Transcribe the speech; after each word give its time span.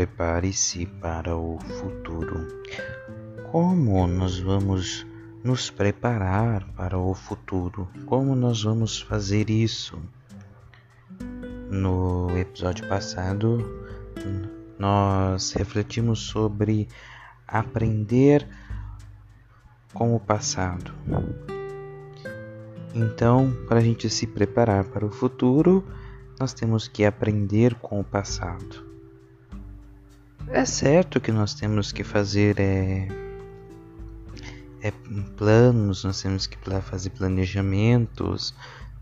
Prepare-se 0.00 0.86
para 0.86 1.36
o 1.36 1.58
futuro. 1.58 2.48
Como 3.52 4.06
nós 4.06 4.38
vamos 4.38 5.06
nos 5.44 5.68
preparar 5.68 6.64
para 6.72 6.96
o 6.96 7.12
futuro? 7.12 7.86
Como 8.06 8.34
nós 8.34 8.62
vamos 8.62 8.98
fazer 8.98 9.50
isso? 9.50 9.98
No 11.70 12.34
episódio 12.34 12.88
passado, 12.88 13.58
nós 14.78 15.52
refletimos 15.52 16.20
sobre 16.20 16.88
aprender 17.46 18.48
com 19.92 20.16
o 20.16 20.18
passado. 20.18 20.94
Então, 22.94 23.54
para 23.68 23.80
a 23.80 23.82
gente 23.82 24.08
se 24.08 24.26
preparar 24.26 24.84
para 24.84 25.04
o 25.04 25.10
futuro, 25.10 25.84
nós 26.40 26.54
temos 26.54 26.88
que 26.88 27.04
aprender 27.04 27.74
com 27.74 28.00
o 28.00 28.04
passado. 28.04 28.88
É 30.52 30.64
certo 30.64 31.20
que 31.20 31.30
nós 31.30 31.54
temos 31.54 31.92
que 31.92 32.02
fazer 32.02 32.58
é, 32.58 33.06
é, 34.82 34.90
planos, 35.36 36.02
nós 36.02 36.20
temos 36.20 36.48
que 36.48 36.58
fazer 36.82 37.10
planejamentos, 37.10 38.52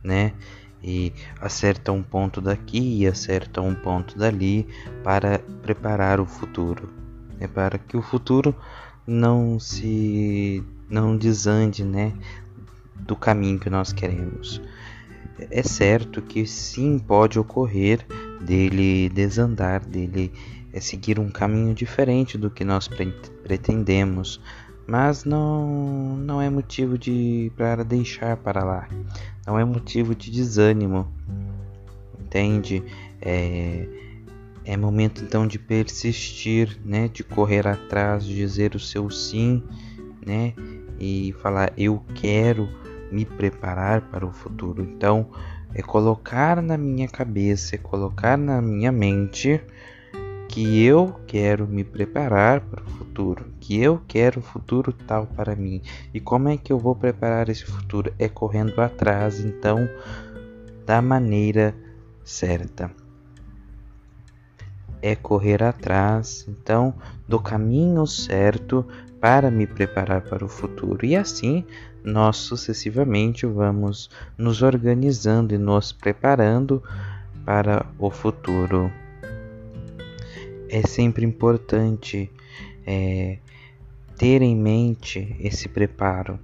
né? 0.04 0.34
E 0.82 1.10
acerta 1.40 1.90
um 1.90 2.02
ponto 2.02 2.42
daqui 2.42 2.98
e 2.98 3.06
acerta 3.06 3.62
um 3.62 3.74
ponto 3.74 4.18
dali 4.18 4.68
para 5.02 5.38
preparar 5.62 6.20
o 6.20 6.26
futuro. 6.26 6.90
É 7.40 7.48
para 7.48 7.78
que 7.78 7.96
o 7.96 8.02
futuro 8.02 8.54
não 9.06 9.58
se 9.58 10.62
não 10.88 11.16
desande, 11.16 11.82
né, 11.82 12.12
do 12.94 13.16
caminho 13.16 13.58
que 13.58 13.70
nós 13.70 13.90
queremos. 13.90 14.60
É 15.50 15.62
certo 15.62 16.20
que 16.20 16.46
sim 16.46 16.98
pode 16.98 17.38
ocorrer 17.38 18.04
dele 18.40 19.08
desandar, 19.08 19.84
dele 19.84 20.32
é 20.72 20.80
seguir 20.80 21.18
um 21.18 21.30
caminho 21.30 21.74
diferente 21.74 22.36
do 22.36 22.50
que 22.50 22.64
nós 22.64 22.88
pretendemos, 23.42 24.40
mas 24.86 25.24
não, 25.24 26.16
não 26.16 26.40
é 26.40 26.48
motivo 26.48 26.96
de 26.96 27.52
para 27.56 27.84
deixar 27.84 28.36
para 28.36 28.64
lá, 28.64 28.88
não 29.46 29.58
é 29.58 29.64
motivo 29.64 30.14
de 30.14 30.30
desânimo, 30.30 31.08
entende? 32.20 32.82
É, 33.20 33.88
é 34.64 34.76
momento 34.76 35.24
então 35.24 35.46
de 35.46 35.58
persistir, 35.58 36.78
né? 36.84 37.08
De 37.08 37.24
correr 37.24 37.66
atrás, 37.66 38.24
de 38.24 38.34
dizer 38.34 38.74
o 38.74 38.80
seu 38.80 39.10
sim, 39.10 39.62
né? 40.24 40.52
E 41.00 41.34
falar 41.40 41.72
eu 41.76 42.04
quero 42.14 42.68
me 43.10 43.24
preparar 43.24 44.02
para 44.02 44.26
o 44.26 44.32
futuro. 44.32 44.82
Então, 44.82 45.30
é 45.74 45.82
colocar 45.82 46.62
na 46.62 46.76
minha 46.76 47.08
cabeça, 47.08 47.74
é 47.74 47.78
colocar 47.78 48.36
na 48.36 48.60
minha 48.60 48.90
mente 48.90 49.60
que 50.48 50.82
eu 50.82 51.14
quero 51.26 51.68
me 51.68 51.84
preparar 51.84 52.60
para 52.62 52.82
o 52.82 52.90
futuro, 52.90 53.52
que 53.60 53.80
eu 53.80 54.00
quero 54.08 54.40
o 54.40 54.42
futuro 54.42 54.92
tal 54.92 55.26
para 55.26 55.54
mim. 55.54 55.82
E 56.12 56.18
como 56.20 56.48
é 56.48 56.56
que 56.56 56.72
eu 56.72 56.78
vou 56.78 56.96
preparar 56.96 57.48
esse 57.48 57.66
futuro? 57.66 58.12
É 58.18 58.28
correndo 58.28 58.80
atrás, 58.80 59.40
então, 59.40 59.88
da 60.86 61.02
maneira 61.02 61.74
certa. 62.24 62.90
É 65.00 65.14
correr 65.14 65.62
atrás, 65.62 66.46
então, 66.48 66.94
do 67.26 67.38
caminho 67.38 68.06
certo 68.06 68.84
para 69.20 69.50
me 69.50 69.66
preparar 69.66 70.22
para 70.22 70.44
o 70.44 70.48
futuro. 70.48 71.04
E 71.04 71.16
assim, 71.16 71.64
nós 72.04 72.36
sucessivamente 72.36 73.46
vamos 73.46 74.10
nos 74.36 74.62
organizando 74.62 75.54
e 75.54 75.58
nos 75.58 75.92
preparando 75.92 76.82
para 77.44 77.86
o 77.98 78.10
futuro 78.10 78.90
é 80.68 80.86
sempre 80.86 81.24
importante 81.24 82.30
é, 82.86 83.38
ter 84.16 84.42
em 84.42 84.54
mente 84.54 85.36
esse 85.40 85.68
preparo. 85.68 86.38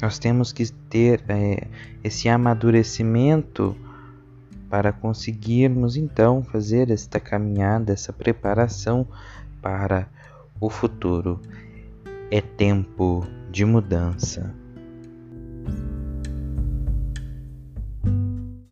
Nós 0.00 0.18
temos 0.18 0.52
que 0.52 0.70
ter 0.88 1.22
é, 1.28 1.66
esse 2.02 2.28
amadurecimento 2.28 3.76
para 4.74 4.92
conseguirmos 4.92 5.96
então 5.96 6.42
fazer 6.42 6.90
esta 6.90 7.20
caminhada, 7.20 7.92
essa 7.92 8.12
preparação 8.12 9.06
para 9.62 10.08
o 10.60 10.68
futuro. 10.68 11.40
É 12.28 12.40
tempo 12.40 13.24
de 13.52 13.64
mudança. 13.64 14.52